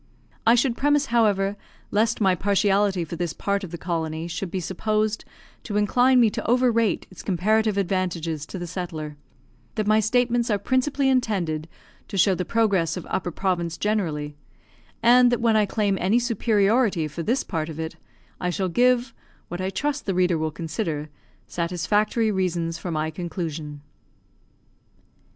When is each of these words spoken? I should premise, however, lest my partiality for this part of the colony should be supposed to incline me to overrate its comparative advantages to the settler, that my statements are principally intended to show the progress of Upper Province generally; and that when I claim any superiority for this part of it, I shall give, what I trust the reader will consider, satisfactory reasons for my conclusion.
I 0.47 0.55
should 0.55 0.75
premise, 0.77 1.05
however, 1.13 1.55
lest 1.91 2.19
my 2.19 2.33
partiality 2.33 3.05
for 3.05 3.15
this 3.17 3.33
part 3.33 3.63
of 3.63 3.69
the 3.69 3.77
colony 3.77 4.27
should 4.27 4.49
be 4.49 4.59
supposed 4.59 5.25
to 5.61 5.77
incline 5.77 6.19
me 6.19 6.31
to 6.31 6.47
overrate 6.49 7.05
its 7.11 7.21
comparative 7.21 7.77
advantages 7.77 8.47
to 8.47 8.57
the 8.57 8.65
settler, 8.65 9.15
that 9.75 9.85
my 9.85 9.99
statements 9.99 10.49
are 10.49 10.57
principally 10.57 11.07
intended 11.07 11.69
to 12.07 12.17
show 12.17 12.33
the 12.33 12.43
progress 12.45 12.97
of 12.97 13.05
Upper 13.11 13.29
Province 13.29 13.77
generally; 13.77 14.35
and 15.03 15.31
that 15.31 15.39
when 15.39 15.55
I 15.55 15.67
claim 15.67 15.99
any 16.01 16.17
superiority 16.17 17.07
for 17.07 17.21
this 17.21 17.43
part 17.43 17.69
of 17.69 17.79
it, 17.79 17.95
I 18.39 18.49
shall 18.49 18.69
give, 18.69 19.13
what 19.49 19.61
I 19.61 19.69
trust 19.69 20.07
the 20.07 20.15
reader 20.15 20.39
will 20.39 20.49
consider, 20.49 21.09
satisfactory 21.45 22.31
reasons 22.31 22.79
for 22.79 22.89
my 22.89 23.11
conclusion. 23.11 23.81